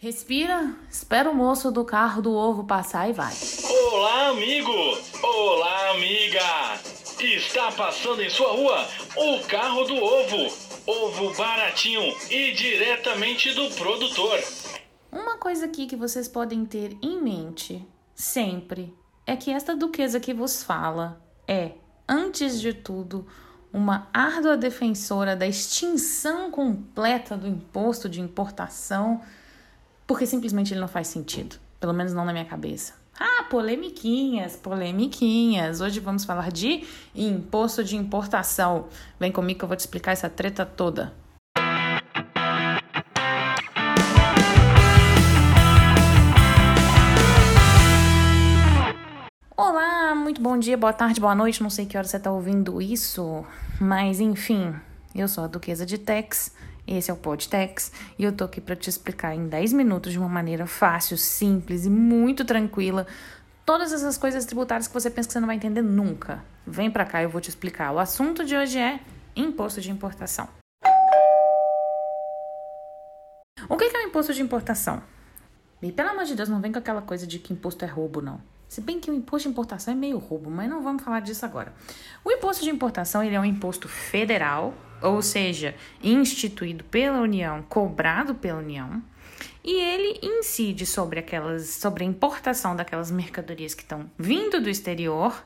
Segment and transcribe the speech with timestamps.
[0.00, 3.34] Respira, espera o moço do carro do ovo passar e vai.
[3.90, 4.70] Olá, amigo!
[5.20, 6.38] Olá, amiga!
[7.18, 10.54] Está passando em sua rua o carro do ovo.
[10.86, 14.38] Ovo baratinho e diretamente do produtor.
[15.10, 17.84] Uma coisa aqui que vocês podem ter em mente
[18.14, 18.96] sempre
[19.26, 21.72] é que esta duquesa que vos fala é,
[22.08, 23.26] antes de tudo,
[23.72, 29.20] uma árdua defensora da extinção completa do imposto de importação,
[30.08, 32.94] porque simplesmente ele não faz sentido, pelo menos não na minha cabeça.
[33.20, 35.82] Ah, polemiquinhas, polemiquinhas.
[35.82, 36.82] Hoje vamos falar de
[37.14, 38.86] imposto de importação.
[39.20, 41.12] Vem comigo que eu vou te explicar essa treta toda.
[49.54, 51.62] Olá, muito bom dia, boa tarde, boa noite.
[51.62, 53.44] Não sei que hora você está ouvindo isso,
[53.78, 54.74] mas enfim,
[55.14, 56.56] eu sou a Duquesa de Tex.
[56.88, 60.18] Esse é o Podtex e eu tô aqui para te explicar em 10 minutos de
[60.18, 63.06] uma maneira fácil, simples e muito tranquila
[63.66, 66.42] todas essas coisas tributárias que você pensa que você não vai entender nunca.
[66.66, 67.92] Vem para cá, eu vou te explicar.
[67.92, 69.00] O assunto de hoje é
[69.36, 70.48] imposto de importação.
[73.68, 75.02] O que é o imposto de importação?
[75.82, 78.22] E pelo amor de Deus, não vem com aquela coisa de que imposto é roubo,
[78.22, 78.40] não.
[78.66, 81.44] Se bem que o imposto de importação é meio roubo, mas não vamos falar disso
[81.44, 81.74] agora.
[82.24, 88.34] O imposto de importação ele é um imposto federal, ou seja, instituído pela União, cobrado
[88.34, 89.02] pela União,
[89.64, 95.44] e ele incide sobre aquelas, sobre a importação daquelas mercadorias que estão vindo do exterior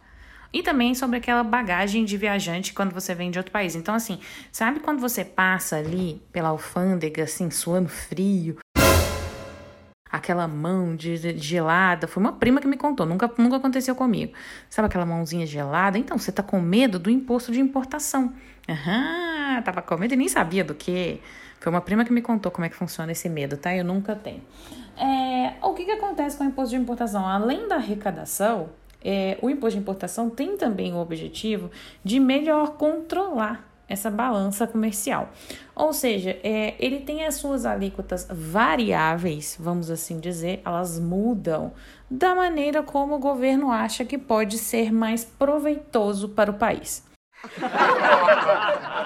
[0.53, 3.75] e também sobre aquela bagagem de viajante quando você vem de outro país.
[3.75, 8.59] Então, assim, sabe quando você passa ali pela alfândega, assim, suando frio,
[10.13, 12.07] aquela mão de, de, gelada.
[12.07, 14.35] Foi uma prima que me contou, nunca, nunca aconteceu comigo.
[14.69, 15.97] Sabe aquela mãozinha gelada?
[15.97, 18.35] Então, você tá com medo do imposto de importação.
[18.69, 19.32] Aham,
[19.65, 21.21] tava com medo e nem sabia do que.
[21.61, 23.75] Foi uma prima que me contou como é que funciona esse medo, tá?
[23.75, 24.43] Eu nunca tenho.
[24.97, 27.27] É, o que, que acontece com o imposto de importação?
[27.27, 28.71] Além da arrecadação,
[29.05, 31.71] é, o imposto de importação tem também o objetivo
[32.05, 35.31] de melhor controlar essa balança comercial.
[35.75, 41.73] Ou seja, é, ele tem as suas alíquotas variáveis, vamos assim dizer, elas mudam
[42.11, 47.05] da maneira como o governo acha que pode ser mais proveitoso para o país.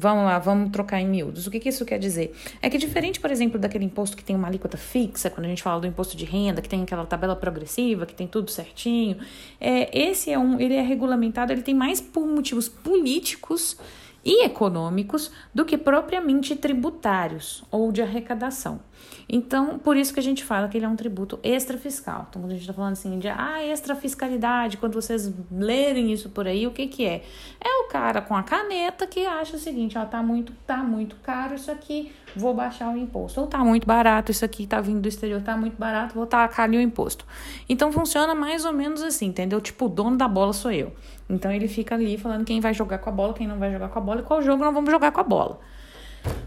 [0.00, 1.48] Vamos lá, vamos trocar em miúdos.
[1.48, 2.32] O que, que isso quer dizer?
[2.62, 5.60] É que diferente, por exemplo, daquele imposto que tem uma alíquota fixa, quando a gente
[5.60, 9.16] fala do imposto de renda, que tem aquela tabela progressiva, que tem tudo certinho,
[9.60, 13.76] é, esse é um, ele é regulamentado, ele tem mais por motivos políticos
[14.24, 18.80] e econômicos do que propriamente tributários ou de arrecadação.
[19.28, 22.26] Então, por isso que a gente fala que ele é um tributo extrafiscal.
[22.28, 26.46] Então, quando a gente está falando assim de ah, extrafiscalidade, quando vocês lerem isso por
[26.46, 27.22] aí, o que que é?
[27.60, 31.16] É o cara com a caneta que acha o seguinte, ó, tá muito, tá muito
[31.16, 33.40] caro isso aqui, vou baixar o imposto.
[33.40, 36.64] Ou tá muito barato isso aqui, tá vindo do exterior, tá muito barato, vou tacar
[36.64, 37.26] ali o imposto.
[37.68, 39.60] Então, funciona mais ou menos assim, entendeu?
[39.60, 40.92] Tipo, o dono da bola sou eu.
[41.28, 43.88] Então, ele fica ali falando quem vai jogar com a bola, quem não vai jogar
[43.88, 45.60] com a bola e qual jogo nós vamos jogar com a bola.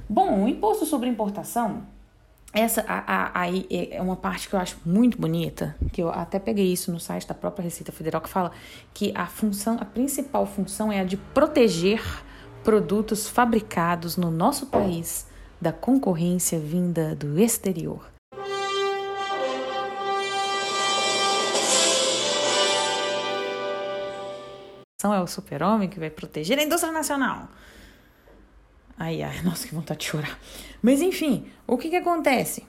[0.09, 1.83] Bom, o imposto sobre importação
[2.53, 2.83] essa
[3.33, 6.99] aí é uma parte que eu acho muito bonita, que eu até peguei isso no
[6.99, 8.51] site da própria Receita Federal, que fala
[8.93, 12.03] que a função, a principal função é a de proteger
[12.61, 15.25] produtos fabricados no nosso país
[15.61, 18.10] da concorrência vinda do exterior.
[25.09, 27.47] É o super-homem que vai proteger a indústria nacional.
[28.97, 30.37] Ai, ai, nossa, que vontade de chorar.
[30.81, 32.63] Mas enfim, o que que acontece?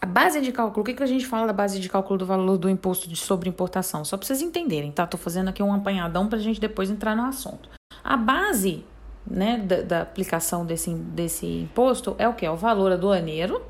[0.00, 2.26] A base de cálculo, o que, que a gente fala da base de cálculo do
[2.26, 4.04] valor do imposto de sobre importação?
[4.04, 5.06] Só para vocês entenderem, tá?
[5.06, 7.68] Tô fazendo aqui um apanhadão para a gente depois entrar no assunto.
[8.02, 8.84] A base
[9.26, 12.44] né, da, da, aplicação desse, desse imposto é o que?
[12.44, 13.62] É o valor aduaneiro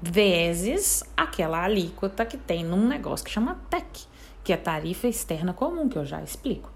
[0.00, 4.06] vezes aquela alíquota que tem num negócio que chama TEC,
[4.42, 6.71] que é tarifa externa comum, que eu já explico.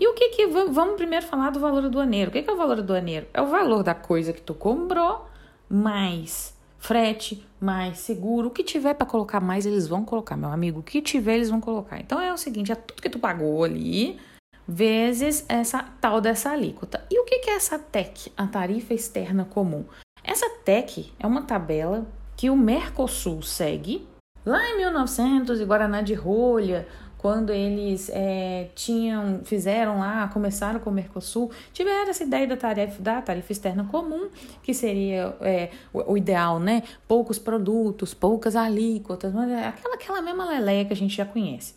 [0.00, 0.46] E o que que.
[0.46, 2.30] Vamos primeiro falar do valor aduaneiro.
[2.30, 3.26] O que, que é o valor aduaneiro?
[3.34, 5.26] É o valor da coisa que tu comprou,
[5.68, 8.48] mais frete, mais seguro.
[8.48, 10.80] O que tiver para colocar mais, eles vão colocar, meu amigo.
[10.80, 12.00] O que tiver, eles vão colocar.
[12.00, 14.18] Então é o seguinte: é tudo que tu pagou ali,
[14.66, 17.04] vezes essa tal dessa alíquota.
[17.10, 19.84] E o que, que é essa TEC, a tarifa externa comum?
[20.24, 22.06] Essa TEC é uma tabela
[22.38, 24.08] que o Mercosul segue
[24.46, 26.88] lá em 1900 e Guaraná de rolha,
[27.20, 33.02] quando eles é, tinham, fizeram lá, começaram com o Mercosul, tiveram essa ideia da tarifa,
[33.02, 34.30] da tarifa externa comum,
[34.62, 36.82] que seria é, o, o, ideal, né?
[37.06, 41.74] Poucos produtos, poucas alíquotas, é aquela, aquela mesma leleia que a gente já conhece.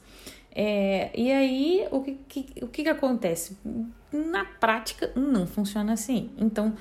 [0.56, 3.58] É, e aí, o que, que, o que, que acontece?
[4.14, 6.30] Na prática, não funciona assim.
[6.38, 6.74] Então,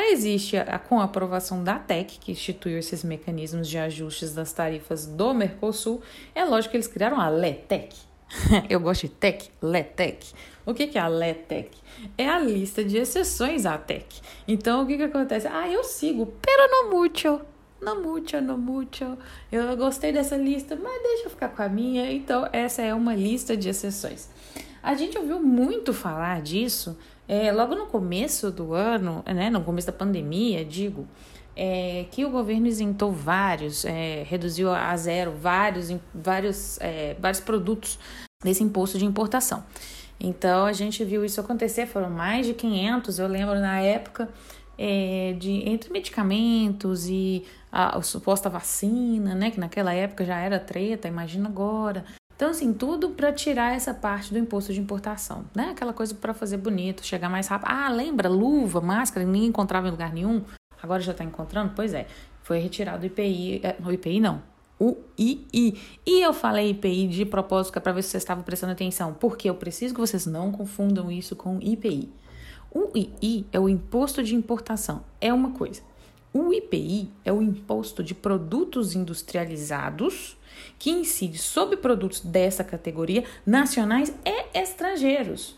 [0.00, 5.06] existe, a, com a aprovação da TEC, que instituiu esses mecanismos de ajustes das tarifas
[5.06, 6.00] do Mercosul,
[6.34, 7.94] é lógico que eles criaram a LETEC.
[8.68, 10.32] Eu gosto de TEC, LETEC.
[10.64, 11.70] O que, que é a LETEC?
[12.16, 14.20] É a lista de exceções à TEC.
[14.46, 15.46] Então, o que, que acontece?
[15.46, 17.40] Ah, eu sigo, pero no mucho.
[17.80, 19.18] No mucho, no mucho.
[19.50, 22.10] Eu gostei dessa lista, mas deixa eu ficar com a minha.
[22.12, 24.28] Então, essa é uma lista de exceções.
[24.82, 26.96] A gente ouviu muito falar disso
[27.28, 31.06] é, logo no começo do ano, né, no começo da pandemia, digo,
[31.56, 37.98] é, que o governo isentou vários, é, reduziu a zero vários, vários, é, vários produtos
[38.42, 39.64] desse imposto de importação.
[40.18, 44.28] Então a gente viu isso acontecer, foram mais de 500, eu lembro na época,
[44.78, 50.58] é, de entre medicamentos e a, a, suposta vacina, né, que naquela época já era
[50.58, 52.04] treta, imagina agora.
[52.42, 55.68] Então, assim, tudo para tirar essa parte do imposto de importação, né?
[55.70, 57.68] Aquela coisa para fazer bonito, chegar mais rápido.
[57.70, 58.28] Ah, lembra?
[58.28, 60.42] Luva, máscara, ninguém encontrava em lugar nenhum.
[60.82, 61.72] Agora já está encontrando?
[61.76, 62.08] Pois é.
[62.42, 63.60] Foi retirado o IPI.
[63.62, 64.42] É, o IPI não.
[64.76, 65.78] O II.
[66.04, 69.54] E eu falei IPI de propósito para ver se vocês estavam prestando atenção, porque eu
[69.54, 72.10] preciso que vocês não confundam isso com IPI.
[72.72, 75.04] O II é o imposto de importação.
[75.20, 75.80] É uma coisa.
[76.32, 80.38] O IPI é o imposto de produtos industrializados
[80.78, 85.56] que incide sobre produtos dessa categoria, nacionais e estrangeiros.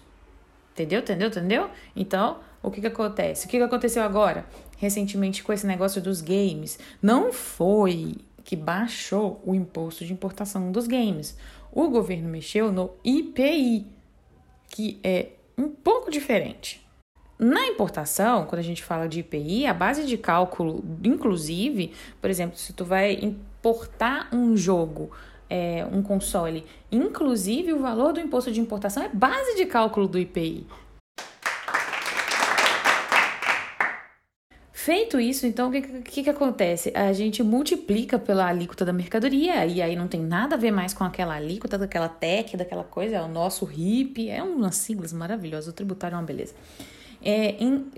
[0.73, 1.00] Entendeu?
[1.00, 1.29] Entendeu?
[1.29, 1.71] Entendeu?
[1.94, 3.47] Então, o que, que acontece?
[3.47, 4.47] O que, que aconteceu agora?
[4.76, 6.79] Recentemente com esse negócio dos games.
[7.00, 11.37] Não foi que baixou o imposto de importação dos games.
[11.73, 13.87] O governo mexeu no IPI,
[14.69, 16.84] que é um pouco diferente.
[17.39, 22.57] Na importação, quando a gente fala de IPI, a base de cálculo, inclusive, por exemplo,
[22.57, 25.11] se tu vai importar um jogo,
[25.51, 30.19] é, um console, inclusive o valor do imposto de importação é base de cálculo do
[30.19, 30.65] IPI.
[34.73, 36.93] Feito isso, então, o que, que, que, acontece?
[36.95, 40.93] A gente multiplica pela alíquota da mercadoria, e aí não tem nada a ver mais
[40.93, 45.69] com aquela alíquota, daquela TEC, daquela coisa, é o nosso RIP, é umas siglas maravilhosas,
[45.69, 46.55] o tributário é uma beleza
[47.25, 47.91] é, em,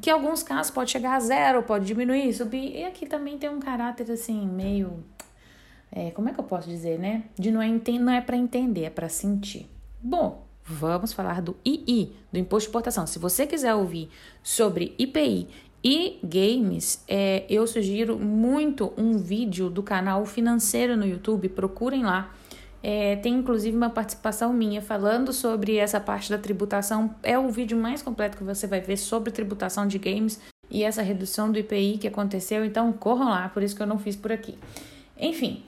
[0.00, 2.76] que em alguns casos pode chegar a zero, pode diminuir, subir.
[2.76, 5.04] E aqui também tem um caráter assim, meio.
[5.90, 7.24] É, como é que eu posso dizer, né?
[7.38, 9.70] De não é, não é para entender, é para sentir.
[10.02, 13.06] Bom, vamos falar do II, do Imposto de Importação.
[13.06, 14.10] Se você quiser ouvir
[14.42, 15.48] sobre IPI
[15.84, 22.34] e games, é, eu sugiro muito um vídeo do canal Financeiro no YouTube, procurem lá
[22.82, 27.14] é, tem inclusive uma participação minha falando sobre essa parte da tributação.
[27.22, 30.40] É o vídeo mais completo que você vai ver sobre tributação de games
[30.70, 32.64] e essa redução do IPI que aconteceu.
[32.64, 34.58] Então corram lá, por isso que eu não fiz por aqui.
[35.18, 35.62] Enfim,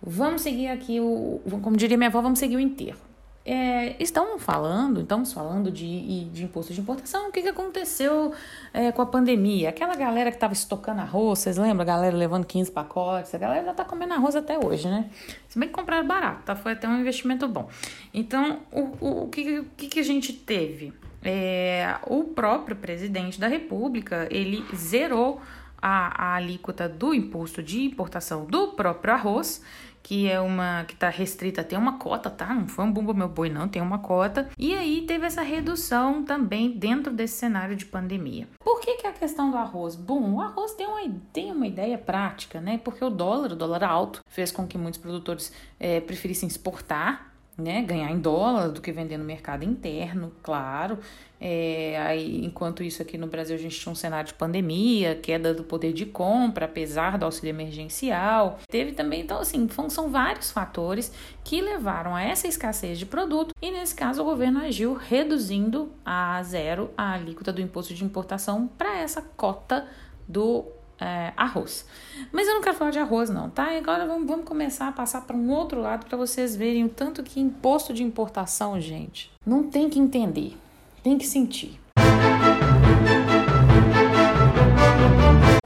[0.00, 1.40] vamos seguir aqui o.
[1.62, 3.09] Como diria minha avó, vamos seguir o enterro.
[3.52, 8.32] É, estão falando, estamos falando de, de imposto de importação, o que, que aconteceu
[8.72, 9.70] é, com a pandemia?
[9.70, 11.82] Aquela galera que estava estocando arroz, vocês lembram?
[11.82, 15.10] A galera levando 15 pacotes, a galera já está comendo arroz até hoje, né?
[15.48, 16.54] Se bem que compraram barato, tá?
[16.54, 17.68] Foi até um investimento bom.
[18.14, 20.92] Então, o, o, o que, que, que a gente teve?
[21.20, 25.40] É, o próprio presidente da República, ele zerou
[25.80, 29.62] a, a alíquota do imposto de importação do próprio arroz,
[30.02, 32.52] que é uma que está restrita, tem uma cota, tá?
[32.52, 34.48] Não foi um bumbo meu boi, não, tem uma cota.
[34.58, 38.48] E aí teve essa redução também dentro desse cenário de pandemia.
[38.58, 39.94] Por que, que a questão do arroz?
[39.94, 41.00] Bom, o arroz tem uma,
[41.32, 42.78] tem uma ideia prática, né?
[42.82, 47.29] Porque o dólar, o dólar alto, fez com que muitos produtores é, preferissem exportar
[47.60, 50.98] né, ganhar em dólar do que vender no mercado interno, claro.
[51.40, 55.54] É, aí, enquanto isso aqui no Brasil a gente tinha um cenário de pandemia, queda
[55.54, 58.58] do poder de compra, apesar do auxílio emergencial.
[58.68, 61.12] Teve também, então assim, são vários fatores
[61.42, 66.42] que levaram a essa escassez de produto e nesse caso o governo agiu reduzindo a
[66.42, 69.88] zero a alíquota do imposto de importação para essa cota
[70.28, 70.66] do
[71.00, 71.86] é, arroz.
[72.30, 73.76] Mas eu não quero falar de arroz, não, tá?
[73.76, 77.22] Agora vamos, vamos começar a passar para um outro lado para vocês verem o tanto
[77.22, 80.56] que imposto de importação, gente, não tem que entender,
[81.02, 81.80] tem que sentir.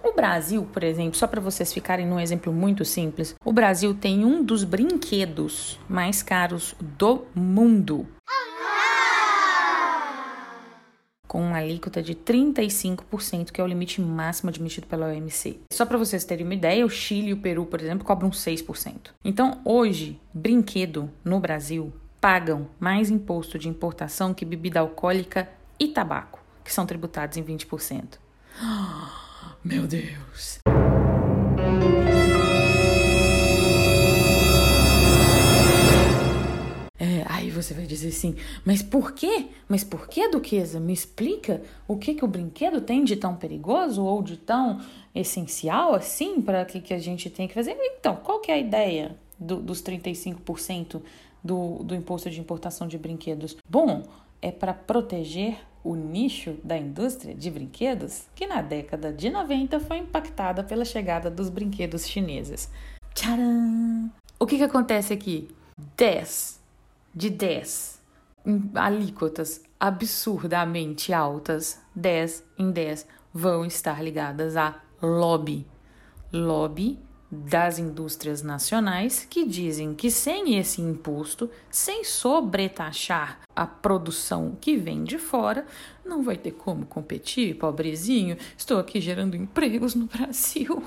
[0.03, 4.25] O Brasil, por exemplo, só para vocês ficarem num exemplo muito simples, o Brasil tem
[4.25, 8.07] um dos brinquedos mais caros do mundo.
[11.35, 15.59] Com uma alíquota de 35%, que é o limite máximo admitido pela OMC.
[15.73, 19.11] Só para vocês terem uma ideia, o Chile e o Peru, por exemplo, cobram 6%.
[19.25, 26.39] Então, hoje, brinquedo no Brasil pagam mais imposto de importação que bebida alcoólica e tabaco,
[26.63, 28.17] que são tributados em 20%.
[29.65, 30.61] meu Deus!
[37.65, 39.49] Você vai dizer assim, mas por quê?
[39.69, 40.79] Mas por que, Duquesa?
[40.79, 44.81] Me explica o que, que o brinquedo tem de tão perigoso ou de tão
[45.15, 47.77] essencial assim para que, que a gente tem que fazer?
[47.79, 51.01] Então, qual que é a ideia do, dos 35%
[51.43, 53.57] do, do imposto de importação de brinquedos?
[53.69, 54.03] Bom,
[54.41, 59.99] é para proteger o nicho da indústria de brinquedos que na década de 90 foi
[59.99, 62.71] impactada pela chegada dos brinquedos chineses.
[63.15, 64.11] Tcharam!
[64.39, 65.49] O que, que acontece aqui?
[65.97, 66.64] 10
[67.15, 68.03] de 10
[68.75, 75.67] alíquotas absurdamente altas, 10 em 10 vão estar ligadas a lobby.
[76.33, 76.99] Lobby
[77.31, 85.05] das indústrias nacionais que dizem que sem esse imposto, sem sobretaxar a produção que vem
[85.05, 85.67] de fora,
[86.05, 88.37] não vai ter como competir, pobrezinho.
[88.57, 90.83] Estou aqui gerando empregos no Brasil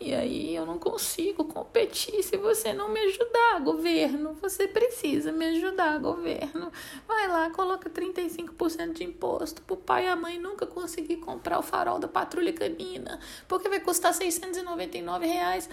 [0.00, 4.34] e aí eu não consigo competir se você não me ajudar, governo.
[4.40, 6.70] Você precisa me ajudar, governo.
[7.08, 11.62] Vai lá, coloca 35% de imposto pro pai e a mãe nunca conseguir comprar o
[11.62, 15.68] farol da patrulha canina, porque vai custar 699 reais.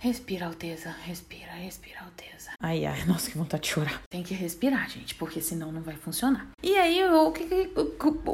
[0.00, 0.94] Respira, Alteza.
[1.04, 2.50] Respira, respira, Alteza.
[2.58, 4.02] Ai, ai, nossa, que vontade de chorar.
[4.08, 6.48] Tem que respirar, gente, porque senão não vai funcionar.
[6.62, 7.66] E aí, o que,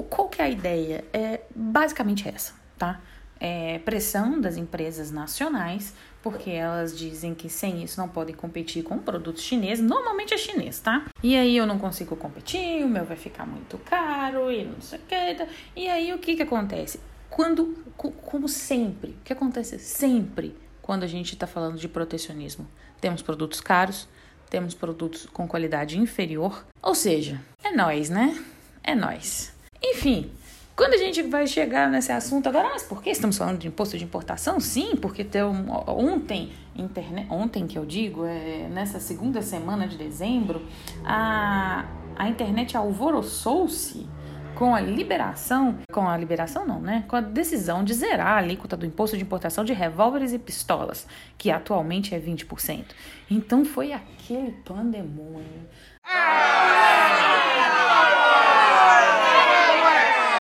[0.08, 1.04] qual que é a ideia?
[1.12, 3.00] É basicamente essa, tá?
[3.40, 5.92] É pressão das empresas nacionais,
[6.22, 9.84] porque elas dizem que sem isso não podem competir com produtos chineses.
[9.84, 11.04] Normalmente é chinês, tá?
[11.20, 15.00] E aí eu não consigo competir, o meu vai ficar muito caro e não sei
[15.00, 15.48] o que.
[15.74, 17.00] E aí o que que acontece?
[17.28, 20.54] Quando, como sempre, o que acontece sempre?
[20.86, 22.64] Quando a gente está falando de protecionismo.
[23.00, 24.08] Temos produtos caros,
[24.48, 28.40] temos produtos com qualidade inferior, ou seja, é nós, né?
[28.84, 29.52] É nós.
[29.82, 30.30] Enfim,
[30.76, 33.98] quando a gente vai chegar nesse assunto agora, mas por que estamos falando de imposto
[33.98, 34.60] de importação?
[34.60, 35.42] Sim, porque tem
[35.88, 40.64] ontem, internet, ontem que eu digo, é, nessa segunda semana de dezembro,
[41.04, 44.06] a, a internet alvoroçou-se
[44.56, 47.04] com a liberação, com a liberação não, né?
[47.06, 51.06] Com a decisão de zerar a alíquota do imposto de importação de revólveres e pistolas,
[51.36, 52.86] que atualmente é 20%.
[53.30, 55.68] Então foi aquele pandemônio.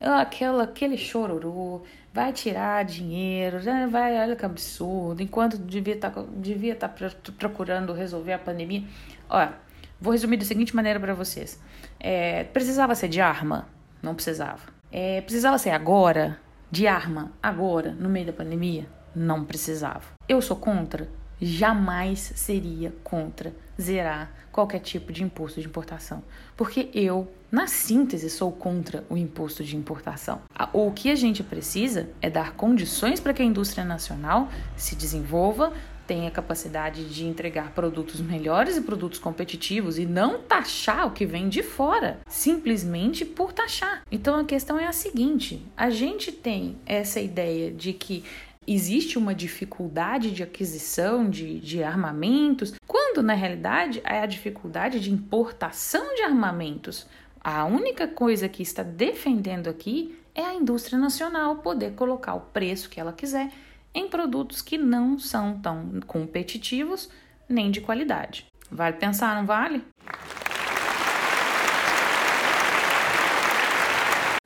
[0.00, 3.59] Aquela, aquele chororô, vai tirar dinheiro,
[3.90, 6.88] vai, olha que absurdo, enquanto devia estar tá, devia tá
[7.37, 8.85] procurando resolver a pandemia.
[9.28, 9.54] Olha,
[10.00, 11.61] vou resumir da seguinte maneira para vocês.
[11.99, 13.74] É, precisava ser de arma?
[14.04, 14.61] Não precisava.
[14.92, 16.38] É, precisava ser agora,
[16.70, 18.87] de arma, agora, no meio da pandemia?
[19.16, 20.02] Não precisava.
[20.28, 21.08] Eu sou contra?
[21.40, 26.23] Jamais seria contra zerar qualquer tipo de imposto de importação.
[26.54, 30.42] Porque eu, na síntese, sou contra o imposto de importação.
[30.73, 35.73] O que a gente precisa é dar condições para que a indústria nacional se desenvolva,
[36.06, 41.26] tem a capacidade de entregar produtos melhores e produtos competitivos e não taxar o que
[41.26, 44.02] vem de fora, simplesmente por taxar.
[44.11, 48.25] Então a questão é a seguinte: a gente tem essa ideia de que
[48.66, 55.12] existe uma dificuldade de aquisição de, de armamentos, quando na realidade é a dificuldade de
[55.12, 57.06] importação de armamentos.
[57.40, 62.88] A única coisa que está defendendo aqui é a indústria nacional poder colocar o preço
[62.88, 63.50] que ela quiser
[63.95, 67.09] em produtos que não são tão competitivos
[67.49, 68.47] nem de qualidade.
[68.71, 69.85] Vale pensar, não vale?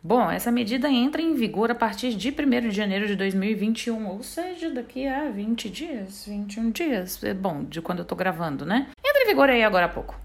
[0.02, 4.22] Bom, essa medida entra em vigor a partir de 1 de janeiro de 2021, ou
[4.22, 8.88] seja, daqui a 20 dias, 21 dias, é bom, de quando eu tô gravando, né?
[9.04, 10.18] Entra em vigor aí agora há pouco.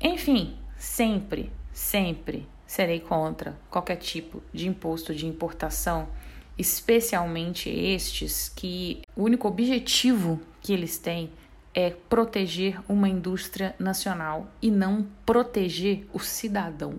[0.00, 6.08] Enfim, sempre, sempre serei contra qualquer tipo de imposto de importação
[6.58, 11.30] especialmente estes que o único objetivo que eles têm
[11.74, 16.94] é proteger uma indústria nacional e não proteger o cidadão,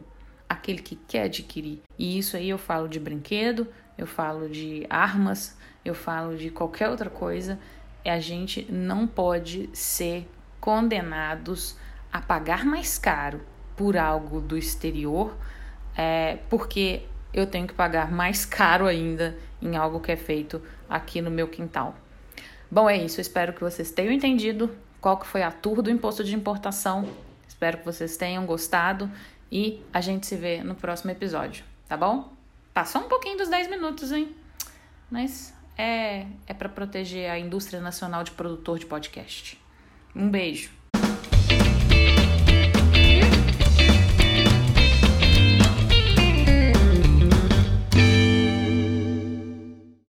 [0.50, 1.82] aquele que quer adquirir.
[1.98, 6.90] E isso aí eu falo de brinquedo, eu falo de armas, eu falo de qualquer
[6.90, 7.58] outra coisa.
[8.04, 10.28] A gente não pode ser
[10.60, 11.78] condenados
[12.12, 13.42] a pagar mais caro
[13.76, 15.36] por algo do exterior,
[15.96, 17.04] é, porque
[17.36, 21.50] eu tenho que pagar mais caro ainda em algo que é feito aqui no meu
[21.50, 21.94] quintal.
[22.72, 23.20] Bom, é isso.
[23.20, 27.06] Espero que vocês tenham entendido qual que foi a tour do imposto de importação.
[27.46, 29.12] Espero que vocês tenham gostado
[29.52, 32.34] e a gente se vê no próximo episódio, tá bom?
[32.74, 34.34] Passou um pouquinho dos 10 minutos, hein?
[35.12, 39.62] Mas é, é para proteger a indústria nacional de produtor de podcast.
[40.16, 40.72] Um beijo.